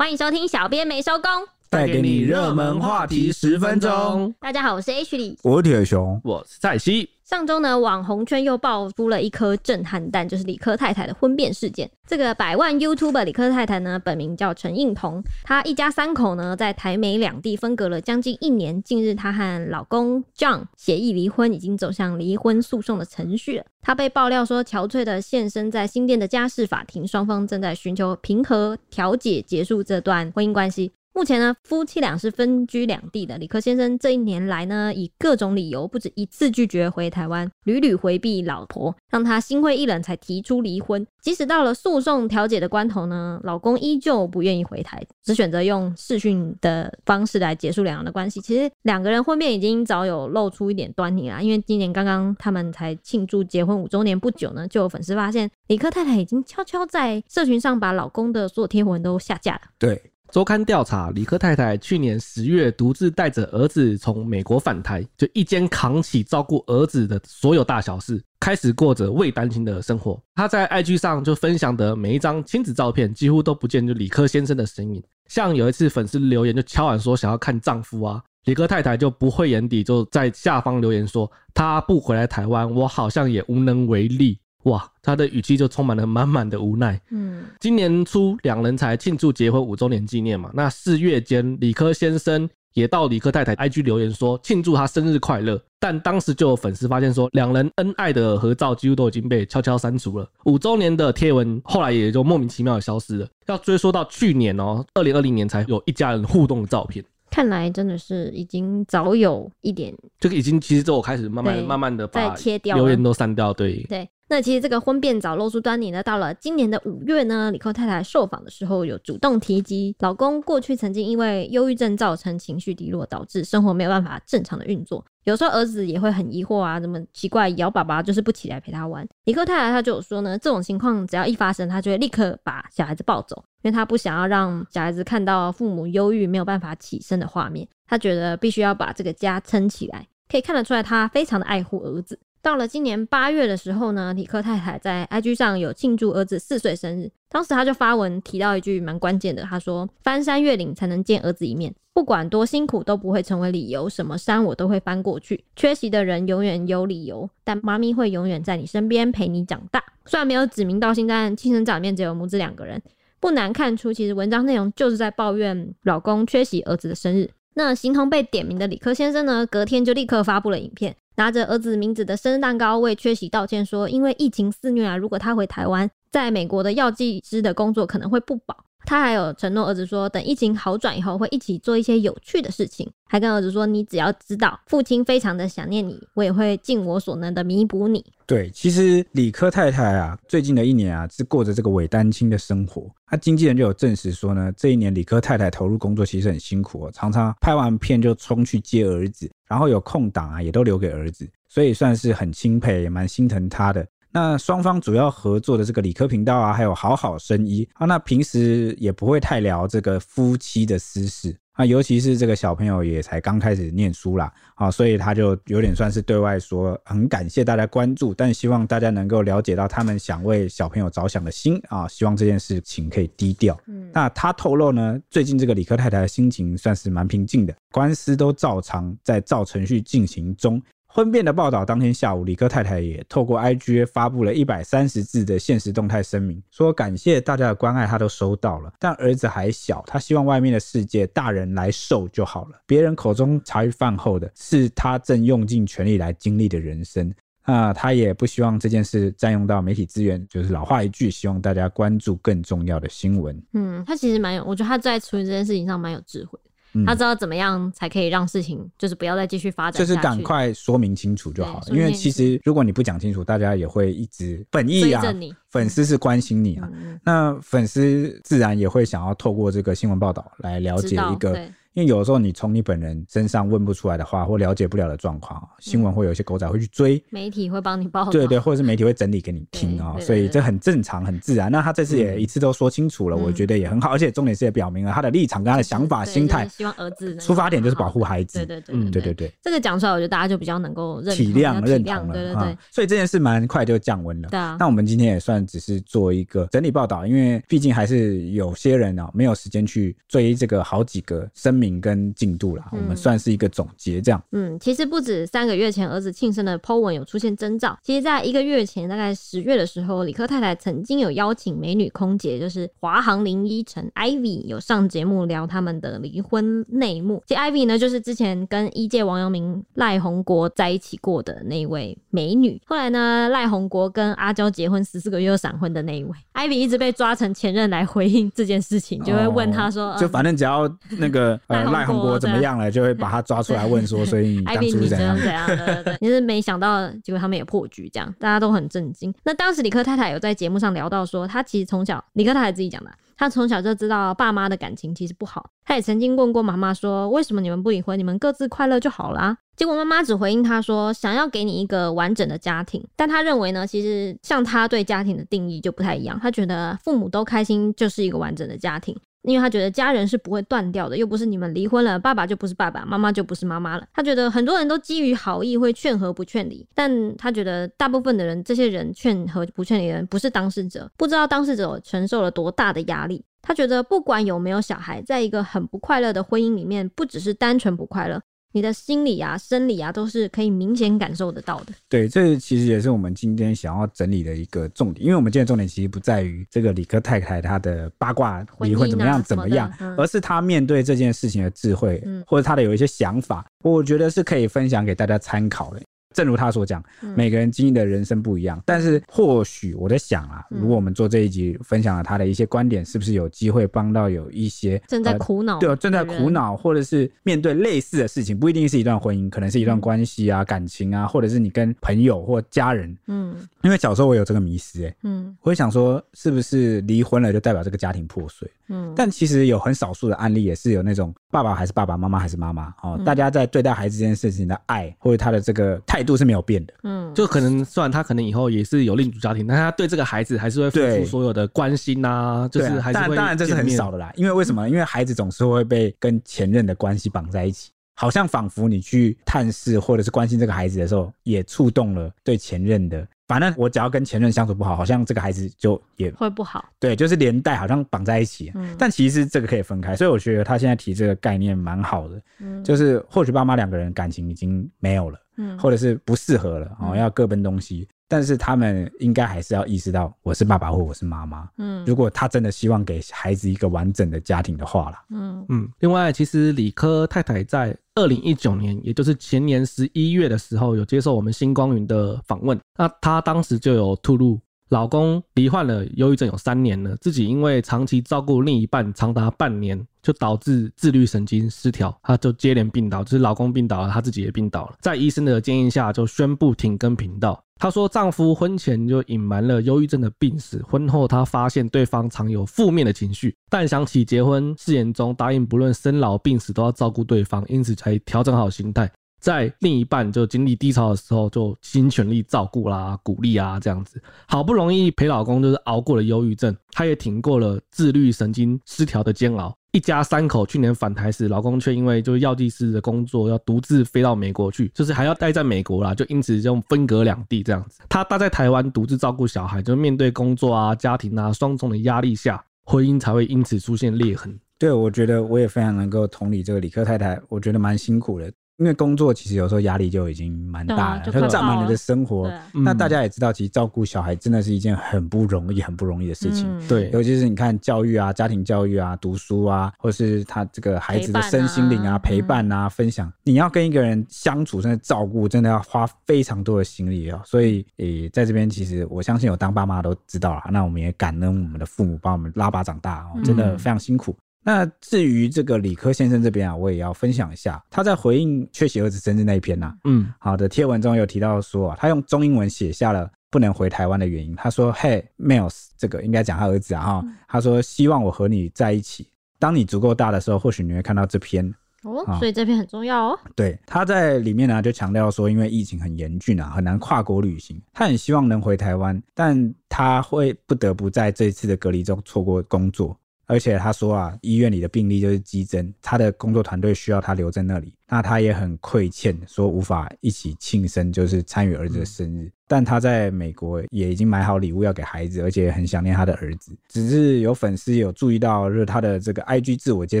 [0.00, 1.30] 欢迎收听，小编没收工，
[1.68, 4.34] 带给你热门话题十分钟。
[4.40, 7.10] 大家好，我是 H 李，我是铁熊，我是蔡西。
[7.30, 11.88] 上周呢，网红圈又爆出了一颗震撼弹，就是李科太太的婚变事件。
[12.04, 18.82] 这个百万 YouTuber 理科太太呢，本名叫陈映彤，她一家三口呢，在台美两地分隔了将近一年。
[18.82, 23.64] 近日，她和老公 John 协议离婚，已经走向离婚诉讼的程序了。
[23.80, 30.90] 她被爆料说，憔悴的现身在新店的家事法庭，双方正在寻求平和调解，结束这段婚姻关系。
[31.12, 33.36] 目前呢，夫妻俩是分居两地的。
[33.36, 41.06] 李科先生这一年来呢，以各种理由不止一次拒绝回台湾，屡屡回避老婆，让他心灰意冷，才提出离婚。
[41.20, 48.40] 即使到了诉讼调解的关头呢，老公依旧不愿意回台，只选择用视讯的方式来结束两人的关系。
[48.40, 59.62] 其实两个人婚变已经早有露出一点端倪啦，因为今年刚刚他们才庆祝结婚五周年不久呢，就有粉丝发现李科太太已经悄悄在社群上把老公的所有贴文都下架了。
[59.78, 60.09] 对。
[60.30, 70.22] 周刊调查，理科太太去年十月独自带着儿子从美国返台，就一肩扛起照顾儿子的所有大小事，开始过着未单亲的生活。
[70.36, 75.02] 她在 IG 上就分享的每一张亲子照片，几乎都不见就理科先生的身影。
[75.26, 84.38] 像有一次粉丝留言就敲碗说想要看丈夫啊，理科太太就不会眼底，就在下方留言说她不回来台湾，我好像也无能为力。
[84.64, 87.00] 哇，他的语气就充满了满满的无奈。
[87.10, 103.26] 嗯，今年初两人才庆祝结婚五周年纪念嘛，那四月间，理科先生也到理科太太 IG 留言说庆祝他生日快乐，但当时就有粉丝发现说两人恩爱的合照几乎都已经被悄悄删除了，五周年的贴文后来也就莫名其妙的消失了。
[103.46, 107.02] 要追溯到去年哦，二零二零年才有一家人互动的照片。
[107.30, 114.08] 看来真的是已经早有一点，这个已经其实之后开始慢慢慢慢的把留言都删掉，对对。
[114.30, 116.00] 那其实这个婚变早露出端倪呢。
[116.04, 125.04] 到了今年的五月呢，李克太太受访的时候有主动提及，老公过去曾经因为忧郁症造成情绪低落，导致生活没有办法正常的运作。
[125.24, 129.04] 有时候儿子也会很疑惑啊，怎么奇怪摇爸爸就是不起来陪他玩。
[129.24, 137.66] 理科太太她就有说呢，这种情况只要一发生，她就会立刻把小孩子抱走，因为她不想要让小孩子看到父母忧郁没有办法起身的画面。
[137.84, 142.16] 她觉得必须要把这个家撑起来，可以看得出来她非常的爱护儿子。
[142.42, 155.44] 到了今年八月的时候呢，李克太太在 IG 上有庆祝儿子四岁生日，当时他就发文提到一句蛮关键的，他说：“翻山越岭才能见儿子一面，不管多辛苦都不会成为理由，什么山我都会翻过去。
[155.54, 162.82] 缺席的人永远有理由，但妈咪会永远在你身边陪你长大。”虽然没有指名道姓，但亲生长面只有母子两个人，
[163.20, 167.30] 不难看出，其实文章内容就是在抱怨老公缺席儿子的生日。
[167.54, 170.96] 那形同被点名的李克先生呢，隔天就立刻发布了影片。
[171.16, 178.56] 拿着儿子名字的生日蛋糕为缺席道歉，说因为疫情肆虐啊，如果他回台湾，在美国的药剂师的工作可能会不保。
[178.84, 182.90] 他还有承诺儿子说，等疫情好转以后，会一起做一些有趣的事情。
[183.08, 188.04] 还跟儿子说，你只要知道父亲非常的想念你，我也会尽我所能的弥补你。
[188.24, 192.88] 对，其实理科太太啊，最近的一年啊，是过着这个伪单亲的生活。
[193.06, 203.84] 他经纪人就有证实说呢，这一年理科太太投入工作其实很辛苦哦，常常拍完片就冲去接儿子，然后有空档啊，也都留给儿子，所以算是很钦佩，也蛮心疼他的。
[204.12, 223.56] 那双方主要合作的这个理科频道啊，还有好好生医啊，那平时也不会太聊这个夫妻的私事啊，尤其是这个小朋友也才刚开始念书啦，啊，所以他就有点算是对外说很感谢大家关注，但希望大家能够了解到他们想为小朋友着想的心啊，希望这件事情可以低调。
[223.66, 230.60] 嗯，那他透露呢，最近这个理科太太的心情算是蛮平静的，官司都照常在照程序进行中。
[230.92, 238.72] 婚变的报道当天下午，理科太太也透过 IG 发布了一百三十字的限时动态声明，说感谢大家的关爱，他都收到了。
[238.76, 242.60] 但儿子还小，他希望外面的世界大人来受就好了。
[242.66, 247.14] 别人口中茶余饭后的，是他正用尽全力来经历的人生。
[247.46, 253.40] 那他也不希望这件事占用到媒体资源，就是老话一句，希望大家关注更重要的新闻。
[253.52, 256.38] 嗯，他其实蛮有，我觉得他在处理这件事情上蛮有智慧。
[256.86, 261.66] 他知道怎么样才可以让事情就是不要再继续发展，就是赶快说明清楚就好了。
[261.70, 265.02] 因为其实如果你不讲清楚，大家也会一直本意啊，
[265.50, 266.68] 粉丝是关心你啊，
[267.04, 271.50] 那粉丝自然也会想要透过这个新闻报道来了解一个。
[271.80, 281.50] 因为有的时候你从你本人身上问不出来的话，或了解不了的状况，新闻会有一些狗仔会去追，媒体会帮你报，对对，或者是媒体会整理给你听啊，所以这很正常很自然。
[281.50, 294.28] 那他这次也一次都说清楚了，我觉得也很好，而且重点是也表明了他的立场跟他的想法心态，希望儿子出发点就是保护孩子，对对对，嗯对对对，这个讲出来，我觉得大家就比较能够体谅认同了，对对对，所以这件事蛮快就降温了。
[294.28, 304.22] 对啊，那我们今天也算只是做一个整理报道，因为毕竟还是有些人啊没有时间去追这个好几个声明跟进度啦，我们算是一个总结这样。
[304.32, 317.22] 嗯，其实不止三个月前儿子庆生的 po 文有出现征兆，其实在一个月前，大概十月的时候，李科太太曾经有邀请美女空姐，就是华航林依晨 Ivy 有上节目聊他们的离婚内幕。
[317.26, 322.58] 其实 Ivy 呢，就是之前跟一届王阳明赖鸿国在一起过的那一位美女。
[322.64, 335.96] 后来呢，赖鸿国跟阿娇结婚十四个月又闪婚的那一位，Ivy 一直被抓成前任来回应这件事情，就会问他说，哦、就反正只要那个赖鸿国怎么样了，就会把他抓出来问说， 所以你当初是怎样怎样的？
[336.00, 339.12] 你是没想到，结果他们也破局，这样大家都很震惊。
[339.24, 345.50] 那当时李克太太有在节目上聊到说，她其实从小，李克太太自己讲的，她从小就知道爸妈的感情其实不好。
[345.64, 347.98] 她也曾经问过妈妈说，为什么你们不离婚？
[347.98, 349.36] 你们各自快乐就好啦。
[349.56, 352.82] 结果妈妈只回应她说，想要给你一个完整的家庭。
[352.96, 356.18] 但她认为呢，其实像她对家庭的定义就不太一样。
[356.20, 358.96] 她觉得父母都开心就是一个完整的家庭。
[359.22, 363.86] 因为他觉得家人是不会断掉的，又不是你们离婚了，爸爸就不是爸爸，妈妈就不是妈妈了。
[363.92, 373.22] 他觉得很多人都基于好意会劝和不劝离，但他觉得大部分的人，这些人劝和不劝离的人不是当事者，不知道当事者承受了多大的压力。
[373.42, 378.20] 他觉得不管有没有小孩，在一个很不快乐的婚姻里面，不只是单纯不快乐。
[378.52, 381.72] 你的心理啊、生理啊，都是可以明显感受得到的。
[381.88, 395.80] 对，这其实也是我们今天想要整理的一个重点，因为我们今天重点其实不在于这个理科太太她的八卦离婚怎么样怎么样，嗯、而是她面对这件事情的智慧，嗯、或者她的有一些想法，我觉得是可以分享给大家参考的。
[396.12, 396.82] 正如他所讲，
[397.14, 418.50] 每个人经历的人生不一样，嗯、但是或许我在想啊，如果我们做这一集分享了他的一些观点，是不是有机会帮到有一些正在苦恼、呃、对正在苦恼，或者是面对类似的事情，不一定是一段婚姻，可能是一段关系啊、嗯、感情啊，或者是你跟朋友或家人，嗯，因为小时候我有这个迷失、欸，哎，嗯，我会想说，是不是离婚了就代表这个家庭破碎？
[418.70, 426.72] 嗯，但其实有很少数的案例也是有那种爸爸还是爸爸，妈妈还是妈妈哦，嗯、大家在对待孩子这件事情的爱或者他的这个态度是没有变的。
[426.84, 434.68] 嗯，就可能虽然他可能以后也是有另组家庭，但他对这个孩子还是会付出所有的关心啊，就是还是当然这是很少的啦，因为为什么？
[434.68, 443.06] 因为孩子总是会被跟前任的关系绑在一起，好像仿佛你去探视或者是关心这个孩子的时候，也触动了对前任的。
[443.30, 446.68] 反正我只要跟前任相处不好，好像这个孩子就也会不好。
[446.80, 448.50] 对，就是连带好像绑在一起。
[448.56, 452.20] 嗯，但其实这个可以分开，所以我觉得他现在提这个概念蛮好的。
[452.40, 457.86] 嗯，就是或许爸妈两个人感情已经没有了，嗯，或者是不适合了哦，要各奔东西。
[458.10, 461.48] 但是他们应该还是要意识到，我是爸爸或我是妈妈。
[461.58, 465.04] 嗯，如果他真的希望给孩子一个完整的家庭的话啦。
[465.10, 465.68] 嗯嗯。
[465.78, 472.58] 另外，其实理科太太在二零一九年，也就是前年十一月的时候，有接受我们星光云的访问。
[472.76, 484.74] 那她当时就有吐露，老公罹患了忧郁症有三年了，自己因为长期照顾另一半长达半年，就导致自律神经失调，她就接连病倒，就是老公病倒了，她自己也病倒了。
[484.80, 487.42] 在医生的建议下，就宣布停更频道。
[487.56, 498.90] 她说，丈夫婚前就隐瞒了忧郁症的病史，婚后她发现对方常有负面的情绪，但想起结婚誓言中答应不论生老病死都要照顾对方，因此才调整好心态，
[499.20, 509.54] 在另一半就经历低潮的时候，就尽全力照顾啦、鼓励啊这样子，好不容易陪老公就是熬过了忧郁症，她也挺过了自律神经失调的煎熬。
[509.72, 517.80] 一家三口去年返台时，老公却因为就是药剂师的工作要独自飞到美国去，就是还要待在美国啦，就因此就分隔两地这样子。
[517.88, 524.36] 她待在台湾独自照顾小孩，就面对工作啊、家庭啊双重的压力下，婚姻才会因此出现裂痕。
[524.58, 528.30] 对，我觉得我也非常能够同理这个理科太太，我觉得蛮辛苦的。
[528.60, 532.28] 因为工作其实有时候压力就已经蛮大了，它占满你的生活。
[532.28, 536.46] 啊、那大家也知道，其实照顾小孩真的是一件很不容易、很不容易的事情。
[536.46, 547.22] 嗯、对，尤其是你看教育啊、家庭教育啊、读书啊，或是他这个孩子的身心灵啊、陪伴啊、分享，你要跟一个人相处，真的照顾，真的要花非常多的心力啊。
[547.24, 550.42] 所以，诶，在这边其实我相信有当爸妈都知道了。
[550.52, 554.14] 那我们也感恩我们的父母帮我们拉拔长大哦，真的非常辛苦。
[554.44, 564.34] 嗯那至于这个理科先生这边啊，我也要分享一下，他在回应缺席儿子生日那一篇呐、啊，嗯，好的贴文中有提到说啊，他用中英文写下了不能回台湾的原因。
[564.34, 569.08] 他说：“Hey Miles，这个应该讲他儿子啊，哈，他说希望我和你在一起。
[569.38, 571.46] 当你足够大的时候，或许你会看到这篇
[571.82, 573.18] 哦，啊所以这篇很重要哦。
[573.36, 582.98] 对，他在里面呢就强调说，因为疫情很严峻啊，很难跨国旅行，他很希望能回台湾，但他会不得不在这一次的隔离中错过工作。
[583.30, 592.28] 而且他说啊，医院里的病例就是激增，他的工作团队需要他留在那里，那他也很愧欠，说无法一起庆生，就是参与儿子的生日。
[592.48, 596.52] 但他在美国也已经买好礼物要给孩子，而且很想念他的儿子。
[596.68, 600.00] 只是有粉丝有注意到，就是他的这个 IG 自我介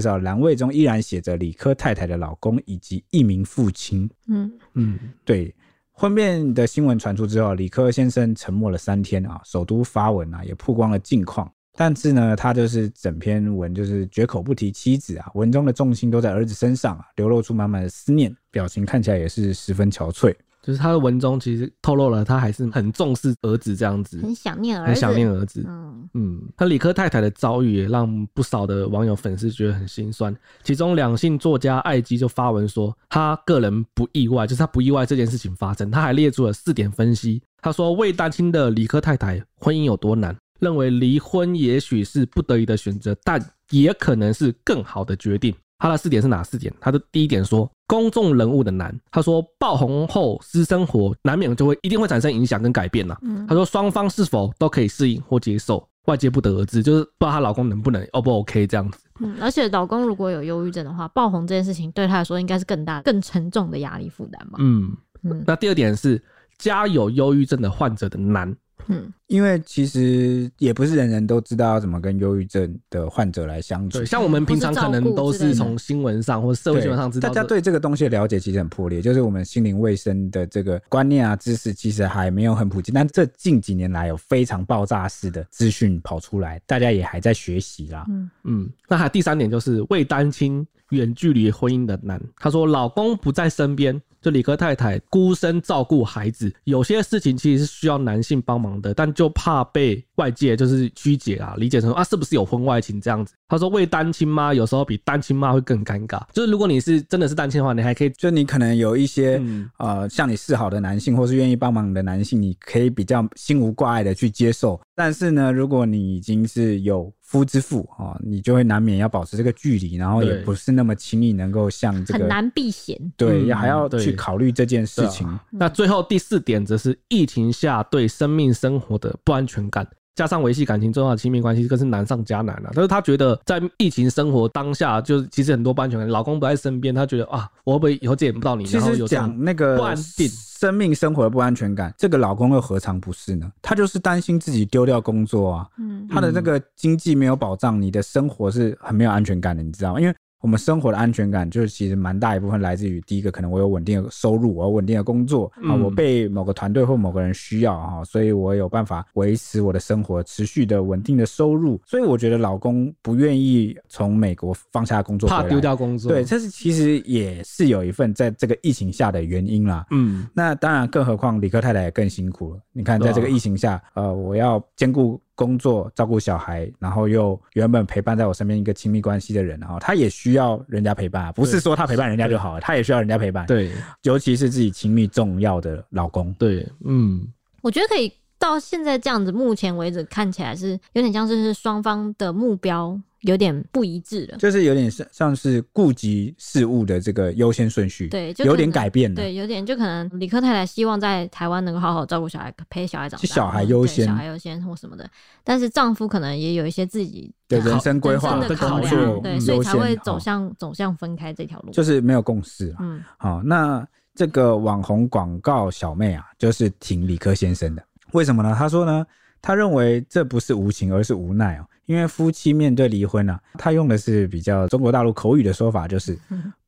[0.00, 4.10] 绍栏位中依然写着理科太太的老公以及一名父亲。
[4.26, 5.54] 嗯嗯，对。
[5.92, 11.48] 婚变的新闻传出之后，理科先生沉默了三天啊，首都发文啊，也曝光了近况。
[11.80, 20.36] 但是呢，他就是整篇文就是绝口不提妻子啊，文中的重心都在儿子身上啊，流露出满满的思念，表情看起来也是十分憔悴。
[20.62, 25.64] 就是他的文中其实透露了他还是很重视儿子这样子，很想念儿子，很想念儿子。
[25.66, 30.36] 嗯嗯，他理科太太的遭遇也让不少的网友粉丝觉得很心酸。
[30.62, 35.90] 其中两性作家艾基就发文说，他个人不意外，就是他不意外这件事情发生。
[35.90, 37.40] 他还列出了四点分析。
[37.62, 40.36] 他说，为单亲的理科太太，婚姻有多难？
[40.60, 45.54] 认为离婚也许是不得已的选择，但也可能是更好的决定。
[45.78, 46.72] 他的四点是哪四点？
[46.78, 48.94] 他的第一点说公众人物的难。
[49.10, 53.16] 他说爆红后私生活难免就会一定会产生影响跟改变呐。
[53.48, 58.98] 他说双方是否都可以适应或接受，外界不得而知，就是不知道她老公能不能 O 不 OK 这样子。
[59.20, 64.58] 嗯，而且老公如果有忧郁症的话，爆红这件事情对他来说应该是更大、更沉重的压力负担吧。
[64.58, 66.22] 嗯嗯，那第二点是
[66.58, 68.54] 家有忧郁症的患者的难。
[68.86, 73.98] 嗯，因为其实也不是人人都知道要怎么跟忧郁症的患者来相处。
[73.98, 77.28] 对，像我们平常可能都是从新闻上或社会新闻上知道。
[77.28, 82.90] 大家对这个东西的了解其实很破裂，就是我们心灵卫生的这个观念啊、知识其实还没有很普及。
[82.90, 88.04] 但这近几年来有非常爆炸式的资讯跑出来，大家也还在学习啦。
[88.08, 92.20] 嗯嗯，那还有第三点就是为单亲远距离婚姻的难。
[92.36, 94.02] 他说老公不在身边。
[94.22, 103.34] 就理科太太孤身照顾孩子，有些事情其实是需要男性帮忙的，但就怕被外界就是曲解啊，理解成啊是不是有婚外情这样子。
[103.48, 114.80] 他说为单亲妈有时候比单亲妈会更尴尬，就是如果你是真的是单亲的话，你还可以，就你可能有一些、嗯、呃向你示好的男性，或是愿意帮忙的男性，你可以比较心无挂碍的去接受。
[114.96, 125.24] 但是呢，如果你已经是有夫之妇啊，你就会难免要保持这个距离，然后也不是那么轻易能够像这个很难避嫌，对，嗯、还要去考虑这件事情。
[125.28, 129.86] 啊、那最后第四点则是疫情下对生命生活的不安全感。
[130.20, 132.72] 加上维系感情重要的亲密关系，更是难上加难了、啊。
[132.74, 138.66] 但是她觉得在疫情生活当下，就是其实很多不安全感，老公不在身边，她觉得啊，我会不会以后见不到你？
[138.66, 143.50] 其实讲那个不安定生命生活的不安全感，这个老公又何尝不是呢？
[143.62, 150.00] 他就是担心自己丢掉工作啊，嗯，他的那个经济没有保障，你的生活是很没有安全感的，你知道吗？
[150.02, 150.14] 因为。
[150.40, 161.80] 我们生活的安全感，就是其实蛮大一部分来自于第一个，可能我有稳定的收入，我有稳定的工作啊，我被某个团队或某个人需要啊，所以我有办法维持我的生活，持续的稳定的收入。
[161.86, 169.86] 所以我觉得老公不愿意从美国放下工作，怕丢掉工作，对，这是其实也是有一份在这个疫情下的原因啦。
[169.90, 172.60] 嗯，那当然，更何况李克太太也更辛苦了。
[172.72, 175.20] 你看，在这个疫情下，呃，我要兼顾。
[175.40, 183.46] 工作照顾小孩，然后又原本陪伴在我身边一个亲密关系的人，然后他也需要人家陪伴啊，不是说他陪伴人家就好了，他也需要人家陪伴。
[183.46, 186.30] 对，尤其是自己亲密重要的老公。
[186.34, 187.26] 对，嗯，
[187.62, 193.00] 我觉得可以到现在这样子，目前为止看起来是有点像是双方的目标。
[193.22, 205.08] 有点不一致了，就是有点像像是顾及事物的这个优先顺序，对，就有点改变了，对，有点就可能理科太太希望在台湾能够好好照顾小孩，陪小孩长大，小孩优先，小孩优先或什么的。
[205.44, 212.74] 但是丈夫可能也有一些自己的人生规划的考量，对，所以才会走向走向分开这条路，就是没有共识。
[212.80, 218.54] 嗯，好，那这个网红广告小妹啊，就是挺理科先生的，为什么呢？
[218.56, 219.06] 她说呢，
[219.42, 221.66] 她认为这不是无情，而是无奈哦。
[221.86, 226.16] 因为夫妻面对离婚啊，他用的是比较中国大陆口语的说法，就是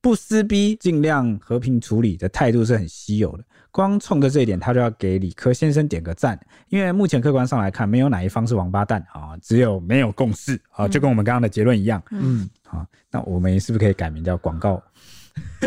[0.00, 3.44] 不撕逼，尽量和平处理的态度是很稀有的。
[3.70, 6.36] 光冲着这一点，他就要给理科先生点个赞。
[6.70, 12.02] 因为目前客观上来看，没有哪一方是王八蛋啊，只有没有共识啊，就跟我们刚刚的结论一样。
[12.10, 14.82] 嗯，好，那我们是不是可以改名叫广告？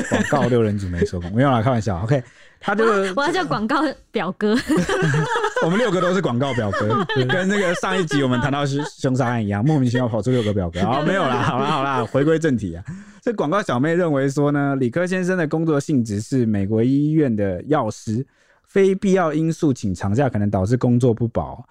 [0.10, 1.98] 广告六人组没收工，没有啦，开玩笑。
[2.04, 2.22] OK。
[2.66, 2.84] 他就
[3.16, 4.58] 我要叫广告表哥，
[5.64, 10.82] 我们六个都是广告表哥，跟那个上一集我们谈到是凶杀案一样，莫名其妙跑出六个表哥。
[10.82, 12.84] 好，没有啦，好啦，好啦，回归正题啊。
[13.22, 18.26] 这广告小妹认为说呢，理科先生的工作性质是美国医院的药师，
[18.64, 21.64] 非必要因素请长假可能导致工作不保。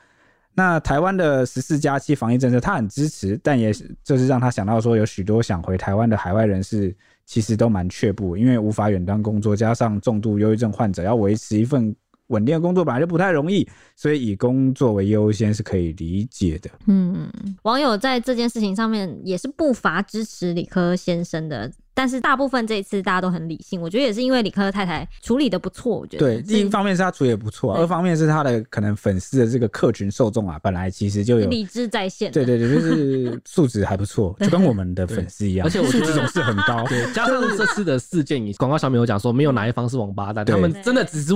[0.55, 3.73] 那台湾的十四加七防疫政策，他很支持，但也
[4.05, 6.95] 就是让他想到说，有许多想回台湾的海外人士，
[7.27, 11.95] 其实都蛮却步，因为无法远端工作，加上重度忧郁症患者要维持一份
[12.29, 16.71] 稳定的工作本来就不太容易，所以以工作为优先是可以理解的。
[16.87, 17.29] 嗯，
[17.63, 21.71] 网友在这件事情上面也是不乏支持理科先生的。
[21.97, 26.27] 但是大部分这一次大家都很理性，我觉得也是因为理科太太处理的不错，我觉得。
[26.27, 32.33] 对，第一方面是他处理的不错，二方面是他的可能粉丝的这个客群受众啊，本来其实就有理智在线。
[32.33, 36.85] 对对对，就是素质还不错， 就跟我们的粉丝一样，而且我觉得素质总是很高。
[36.89, 41.33] 对，加上这次的事件，广告小米有讲说，没有哪一方是王八蛋，他们真的只是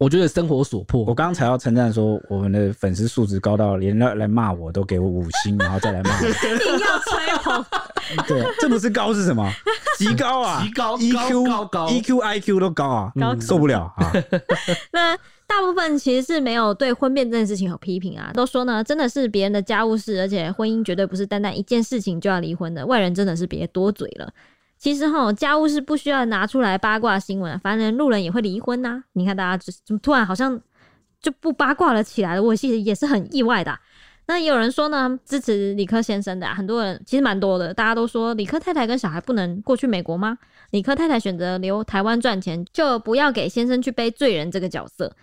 [0.00, 1.00] 我觉得生活所迫。
[1.04, 6.24] 我刚刚才要称赞说，我们的粉丝素质高到连来来骂我都给我五星，然后再来骂我。
[6.26, 7.64] 你要吹捧。
[8.26, 9.46] 对，这不是高是什么？
[9.98, 10.62] 极高啊！
[10.62, 14.10] 极高，EQ 高高，EQ、IQ 都高啊，高受不了啊！
[14.90, 15.14] 那
[15.46, 24.32] 大部分其实是没有对婚变这件事情有批评啊，都说呢，真的是别人的家务事，而且婚姻绝对不是单单一件事情就要离婚的，外人真的是别多嘴了。
[24.80, 30.58] 其实哈，家务事不需要拿出来八卦新闻，反正路人也会离婚呐、你看大家只怎么突然好像
[31.20, 33.78] 就不八卦了起来了，我其实也是很意外的、
[34.26, 40.38] 那也有人说呢，支持理科先生的、很多人其实蛮多的，大家都说理科太太跟小孩不能过去美国吗？
[40.70, 45.14] 理科太太选择留台湾赚钱，就不要给先生去背罪人这个角色。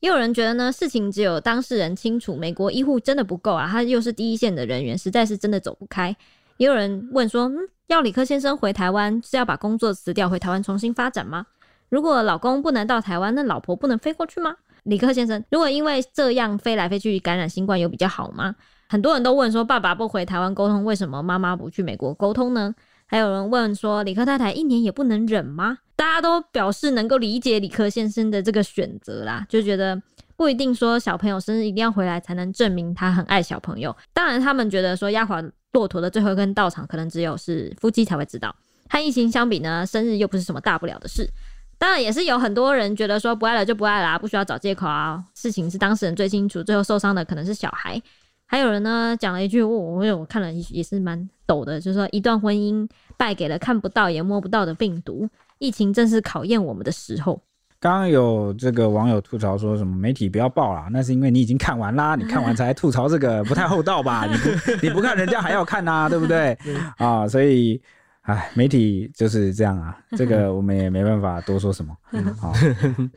[0.00, 6.16] 也有人觉得呢，事情只有当事人清楚，美国医护真的不够啊，他又是第一线的人员，实在是真的走不开。
[6.56, 7.56] 也有人问说，嗯，
[7.88, 11.46] 要李克先生回台湾是要把工作辞掉，回台湾重新发展吗？
[11.88, 14.54] 如果老公不能到台湾，那老婆不能飞过去吗？
[14.84, 18.54] 李克先生，如果因为这样飞来飞去感染新冠，有比较好吗？
[18.88, 22.74] 很多人都问说，爸爸不回台湾沟通，为什么妈妈不去美国沟通呢？
[23.06, 25.78] 还有人问说，李克太太一年也不能忍吗？
[25.96, 30.00] 大家都表示能够理解李克先生的这个选择啦，就觉得
[30.36, 33.94] 不一定说小朋友生日一定要回来才能证明他很爱小朋友。
[34.12, 38.54] 当然，他们觉得说丫鬟骆驼的最后一根稻草，可能只有是夫妻才会知道。
[38.88, 41.28] 和疫情相比呢，生日又不是什么大不了的事。
[41.76, 45.22] 当然也是有很多人觉得说不爱了就不爱了，不需要找借口啊。
[45.34, 48.00] 事情是当事人最清楚，最后受伤的可能是小孩。
[48.46, 55.28] 还有人呢讲了一句，我我我看了也是蛮抖的，就是说一段婚姻败给了看不到也摸不到的病毒，
[55.58, 57.42] 疫情正是考验我们的时候。
[57.84, 64.24] 刚刚有这个网友吐槽说什么媒体不要报啦，那是因为你已经看完啦， 你看完才吐槽这个不太厚道吧？
[64.32, 66.56] 你不你不看人家还要看呐、啊，对不对？
[66.96, 67.78] 啊，所以。
[68.26, 71.94] 哎，媒体就是这样啊， 这个我们也没办法多说什么，
[72.40, 72.54] 好，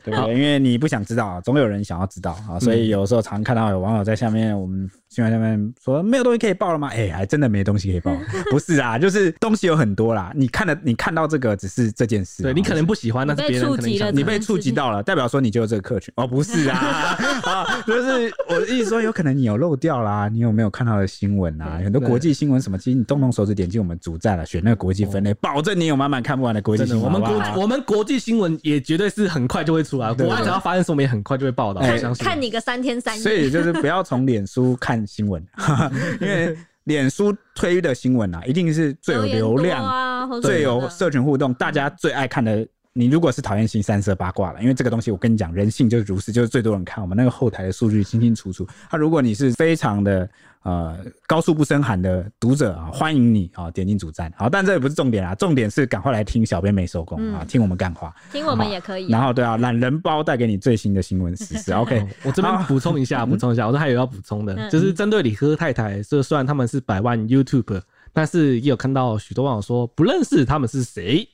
[0.04, 0.34] 对不对？
[0.34, 6.88] 因为你不想知道，总有人想要知道啊，所以有时候常看到有网友在下面，我们新闻下面说没有东西可以报了吗？
[6.92, 8.16] 哎，还真的没东西可以报，
[8.52, 10.30] 不是啊，就是东西有很多啦。
[10.34, 21.80] 你看的，你看到这个只是这件事，对你可能不喜欢，那是别人可能你被触及到了，代表说你就有这个客群哦，不是啊，啊， 就是我的意思说，有可能你有漏掉啦，你有没有看到的新闻啊？
[21.82, 25.08] 很多国际新闻什么，其实你动动手指点进我们主站了，选那个国际。
[25.08, 27.04] 分类，保证你有满满看不完的国际新闻。
[27.04, 31.80] 我们国我们国际新闻也绝对是很快就会出来，国外只要发生什么也很快就会报道。
[31.80, 33.22] 我相信看你个三天三夜。
[33.22, 35.44] 所以就是不要从脸书看 新闻，
[36.20, 42.66] 因为脸书推的新闻啊，一定是最有流量、 最有社群互动、大家最爱看的。
[42.98, 47.00] 你如果是讨厌新三色八卦了，因为这个东西我跟你讲，人性就是如此，就是最多人看。
[47.00, 48.66] 我们那个后台的数据清清楚楚。
[48.90, 50.28] 那、啊、如果你是非常的
[50.64, 54.32] 呃高速不胜寒的读者啊，欢迎你啊点进主站。
[54.36, 59.08] 好，但这也不是重点啊， 重点是赶快来听小编没收工啊，听我们干话，听我们也可以。
[59.08, 61.70] 然后对啊，懒人包带给你最新的新闻时事。
[61.78, 67.80] OK，我这边补充一下，补充一下，我这还有要补充的，嗯、就是针对李科太太，这虽然他们是百万 YouTube，
[68.12, 71.28] 但是也有看到许多网友说不认识他们是谁。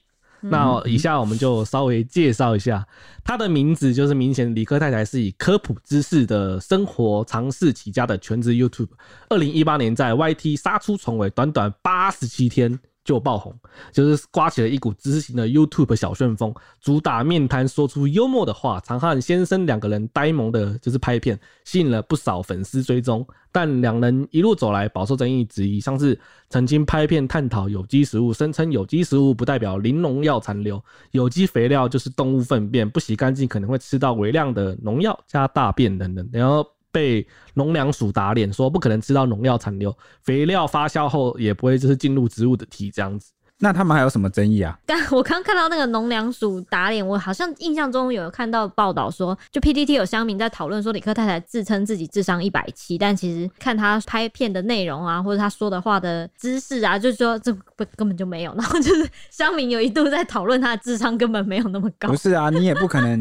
[0.50, 2.86] 那以下我们就稍微介绍一下，
[3.24, 8.88] 他的名字就是明显理科太太是以科普知识的生活尝试起家的全职 YouTube，
[9.28, 12.78] 二零一八年在 YT 杀出重围，短短八十七天。
[13.04, 13.54] 就爆红，
[13.92, 23.26] 就是刮起了一股知识型的 YouTube 小旋风，主打面瘫说出幽默的话，常和先生两个人呆萌的，就是拍片，吸引了不少粉丝追踪。
[23.52, 36.66] 但两人一路走来，饱受争议质疑，像是曾经拍片探讨有机食物，声称有机食物不代表零农药残留，有机肥料就是动物粪便，不洗干净可能会吃到微量的农药加大便等等，然后。
[36.94, 43.32] 被农粮署打脸，说不可能吃到农药残留，肥料发酵后也不会就是进入植物的体这样子。
[43.60, 44.76] 那他们还有什么争议啊？
[44.84, 58.52] 刚我刚看到那个农粮署打脸，我好像印象中有看到报道说，就 PTT 有乡民在讨论说，李克太太自称自己智商一百七，但其实看他拍片的内容啊，或者他说的话的知识啊，就是说这不根本就没有。
[58.54, 62.08] 然后就是乡民有一度在讨论他的智商根本没有那么高。
[62.08, 63.18] 不是啊，你也不可能。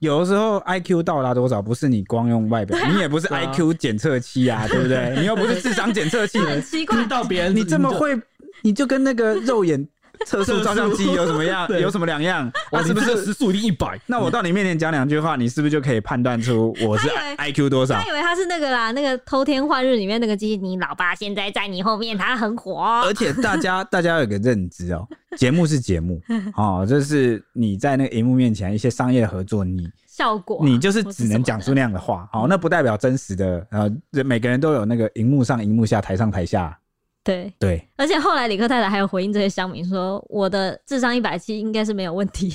[0.00, 5.14] 有的时候 IQ 到达多少，不是你光用外表， 你也不是 IQ 检测器啊， 对不对？
[5.18, 8.16] 你又不是智商检测器， 很奇怪，到别人你这么会，
[8.62, 9.86] 你就跟那个肉眼。
[10.26, 11.68] 测速照相机有什么样？
[11.80, 12.50] 有什么两样？
[12.70, 13.98] 我是不是时速一定一百？
[14.06, 17.94] 那我到你面前讲两句话，你是不是就可以判断出我是 IQ 多少？
[17.94, 20.58] 他以为他是那个啦，那个偷天换日里面那个机器。
[20.58, 22.78] 你老爸现在在你后面，他很火。
[23.04, 26.20] 而且大家大家有个认知哦，节目是节目
[26.56, 32.28] 哦，就是你在那个荧幕面前一些商业合作，你效果你就是只能讲出那样的话。
[32.32, 33.66] 好，那不代表真实的。
[33.70, 33.90] 呃，
[34.24, 36.76] 每个人都有那个荧幕上、荧幕下、台上台下。
[37.28, 42.54] 对对，而且后来李克太太还有回应这些乡民说，我的智商一百七应该是没有问题，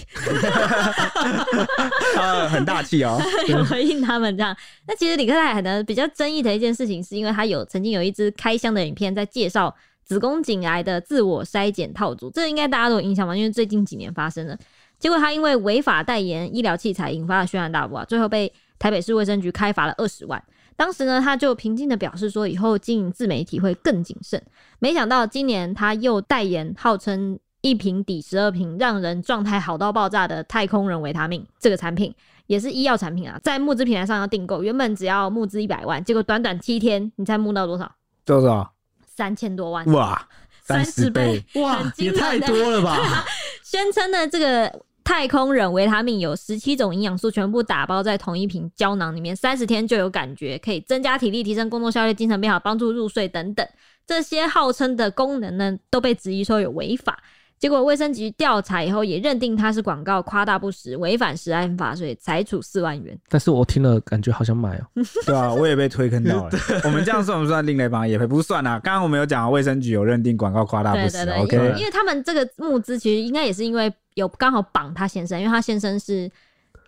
[2.15, 4.57] 他，很大气哦，有回应他们这样。
[4.87, 13.35] 那其实李克太太呢比较争议的一件事情，是因为他有曾经有一支开箱的影片在介绍子宫颈癌的自我筛检套组，这应该大家都有印象吧？
[13.35, 14.57] 因为最近几年发生的，
[14.97, 20.43] 结果他因为违法代言医疗器材，引发了轩然大波啊，最后被台北市卫生局开罚了二十万。
[20.75, 24.41] 当时呢，他就平静的表示说，以后经营自媒体会更谨慎。
[24.79, 32.13] 没想到今年他又代言号称一瓶抵十二瓶，让人状态好到爆炸的太空人维他命这个产品，
[32.47, 37.91] 也是医药产品啊，在募资平台上要订购，原本只要募资一百万，结果短短七天，你猜募到多少？
[38.25, 38.73] 多少？
[39.05, 39.85] 三千多万！
[39.93, 40.27] 哇，
[40.61, 41.45] 三十倍！
[41.55, 43.25] 哇，也太多了吧！
[43.63, 44.83] 宣称呢，这个。
[45.03, 53.67] 太空人维他命有十七种营养素，全部打包在同一瓶胶囊里面，三十天就有感觉，可以增加体力、提升工作效率、精神变好、帮助入睡等等。
[54.07, 57.21] 这些号称的功能呢，都被质疑说有违法。
[57.63, 63.17] 结果卫生局调查以后，也认定他是广告夸大不实，违反食安法，所以裁处四万元。
[63.29, 65.01] 但是我听了，感觉好想买哦、喔。
[65.25, 66.51] 对啊，我也被推坑到了。
[66.83, 68.27] 我们这样算不算另类帮也配？
[68.27, 68.77] 不算啊。
[68.83, 71.11] 刚刚我们有讲，卫生局有认定广告夸大不实。
[71.11, 71.79] 对对对，OK 因为。
[71.79, 76.29] 因为他们这个募资其实应该也是因为有刚好绑他先生，因为他先生是。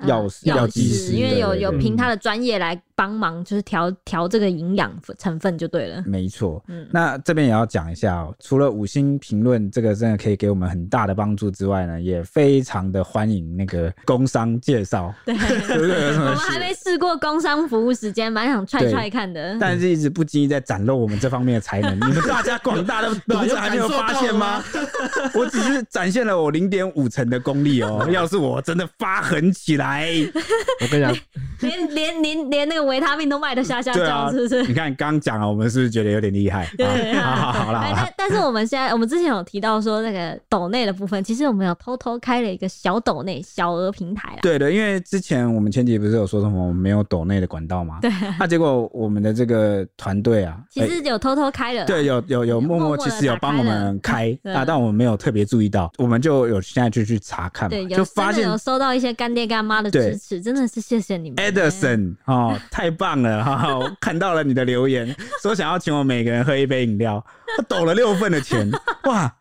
[0.06, 6.04] 药药剂师，因为有有凭他的专业来帮忙，就是调调这个营养成分就对了。
[6.06, 15.14] 没错，嗯，那这边也要讲一下哦，除了五星评论这个真的可以给我们很大的帮助之外呢，也非常的欢迎那个工商介绍。
[15.26, 19.58] 对， 我们还没试过工商服务时间，蛮想踹踹看的。
[19.60, 24.64] 但是一直不经意在展露我们这方面的才能，你们大家广大的读者还没有发现吗？
[25.34, 29.85] 我只是展现了我零点五成的功力哦，要是我真的发狠起来。
[29.86, 30.10] 来，
[30.82, 31.16] 我跟你讲，
[31.62, 34.64] 连连连连那个维他命都卖得下下叫，是不是？
[34.64, 36.68] 你看刚讲了，我们是不是觉得有点厉害？
[36.78, 37.82] 对，好好好了。
[37.96, 44.40] 但但是我们现在，我们之前有提到说那个抖内的部分，其实我们有偷偷开了一个小抖内小额平台啦。
[44.42, 48.00] 对的，因为之前我们前几集不是有说什么我们没有抖内的管道吗？
[48.02, 48.12] 对。
[48.40, 51.86] 那结果我们的这个团队啊，其实有偷偷开了。
[51.86, 59.76] 对，有有有默默其实有帮我们开 啊，但我们没有特别注意到，我们就有现在就去查看嘛，就发现有收到一些干爹干妈。
[59.86, 63.76] 的支持真的是谢谢你们，Edison 哦，太棒了哈！
[63.78, 67.26] 我看到了你的留言， 说想要请我们每个人喝一杯饮料，
[67.58, 68.70] 他抖了六份的钱，
[69.06, 69.36] 哇！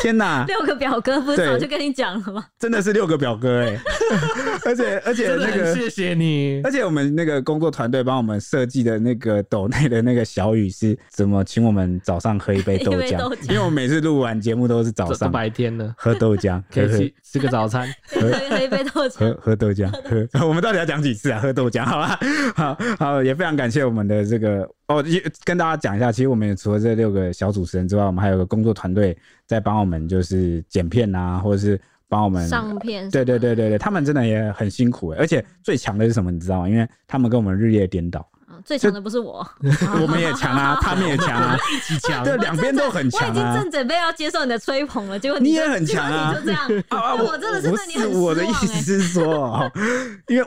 [0.00, 2.46] 天哪，六个表哥不是早就跟你讲了吗？
[2.58, 3.80] 真的是六个表哥哎、欸，
[4.64, 13.18] 而且而且那个谢谢你，而且我们那个工作团队帮我们设计的那个斗内的那个小雨是怎么请我们早上喝一杯 豆浆？
[13.18, 19.90] 豆 因为我们每次录完节目都是早上白天的喝豆浆，可以吃吃个早餐，喝喝一杯豆浆，喝喝豆浆，
[20.32, 20.46] 喝。
[20.46, 21.40] 我们到底要讲几次啊？
[21.40, 22.18] 喝豆浆，好吧？
[22.54, 24.68] 好好，也非常感谢我们的这个。
[24.86, 25.02] 哦，
[25.44, 31.80] 跟大家讲一下，其实我们除了这六个小主持人之外，我们还有个工作团队在帮我们，就是剪片啊，或者是
[32.14, 33.10] 帮我们上片。
[33.10, 36.68] 对对对对对，他们真的也很辛苦，而且最强的是什么，你知道吗？
[36.68, 38.24] 因为他们跟我们日夜颠倒。
[38.64, 39.44] 最强的不是我，
[40.00, 42.22] 我们也强啊， 他们也强啊，一起强。
[42.22, 43.32] 对，两边都很强啊。
[43.34, 46.70] 我已经正准备要接受你的吹捧了，结果你也很强啊，就这样。
[46.88, 48.22] 啊，我真的是对你很失望。
[48.22, 49.70] 我的意思是说，
[50.28, 50.46] 因为。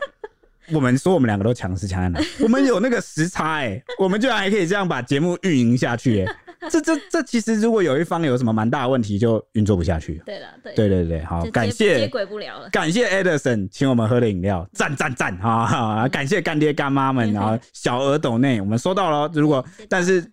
[0.73, 2.19] 我们说我们两个都强是强在哪？
[2.41, 6.35] 我们有那个时差哎、欸，我们居然还可以这样把节目运营下去哎、欸，
[6.69, 10.21] 这这这其实如果有一方有什么蛮大的问题，就运作不下去。
[10.25, 20.23] 对了，对对对对，好，感谢接轨不了了，感谢 Edison 请我们喝的饮料，赞赞赞啊，感谢干爹干妈们， 然后小额斗内我们收到了，如果但是。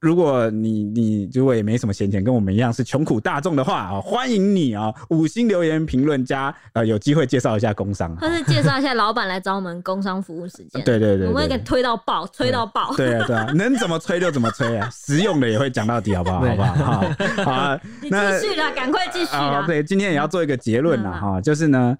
[0.00, 10.82] 如果你你如果也没什么闲钱，跟我们一样是穷苦大众的话啊，欢迎你啊，五星留言评论加呃有机会介绍一下工商，或是介绍一下老板来找我们工商服务时间。
[10.86, 12.94] 对，对对对，我们会给推到爆，推到爆。
[12.94, 16.40] 对啊对啊， 能怎么吹就怎么吹啊，实用的也会讲到底，好不好？
[16.40, 16.74] 好不好？
[16.74, 17.04] 好，
[17.44, 21.98] 好啊， 那继续啦，赶快继续今天也要做一个结论了哈，就是呢，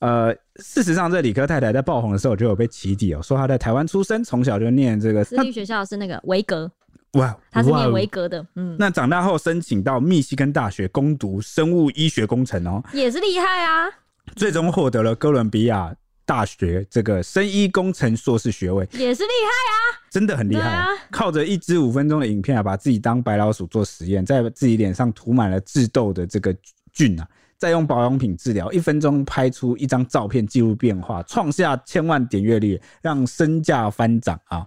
[0.00, 6.68] 呃，事实上这理科太太在爆红的时候就有被起底哦，说她在台湾出生，从小就念这个私立学校是那个维格。
[7.12, 13.88] 哇，他是念维格的，嗯，那长大后申请到密西根大学攻读生物医学工程哦，也是厉害啊，
[14.36, 15.94] 最终获得了哥伦比亚
[16.26, 20.68] 大学这个生医工程硕士学位，也是厉害啊，真的很厉害。
[20.68, 26.54] 啊、靠着一支五分钟的影片啊，把自己当白老鼠做实验，在自己脸上涂满了致痘的这个
[26.92, 34.66] 菌啊，再用保养品治疗，一分钟拍出一张照片记录变化，创下千万点阅率，让身价翻涨啊！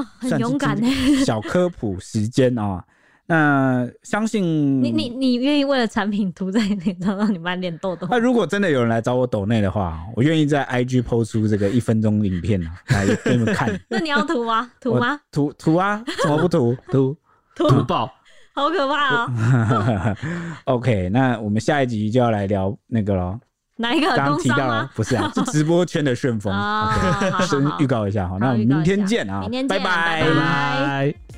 [0.00, 0.86] 哦，很勇敢呢。
[1.26, 2.84] 小科普时间啊。
[3.30, 8.08] 那相信你你你愿意为了产品涂在脸上，让你满脸痘痘？
[8.10, 12.58] 那如果真的有人来找我抖内的话，我愿意在 IG 抛出这个一分钟影片
[12.88, 13.68] 来给你们看。
[13.90, 14.70] 那你要涂吗？
[14.80, 15.20] 涂吗？
[15.30, 16.02] 涂涂啊？
[16.22, 16.74] 怎么不涂？
[16.90, 17.14] 涂
[17.54, 18.10] 涂爆！
[18.54, 20.16] 好可怕哦
[20.64, 23.38] ！OK，那我们下一集就要来聊那个喽。
[23.78, 24.06] 哪一个？
[24.14, 26.52] 刚刚提到了，不是啊， 是直播圈的旋风。
[26.52, 29.40] OK，先预告一下哈，那我们明天见啊！
[29.42, 31.37] 明天见，拜拜拜拜。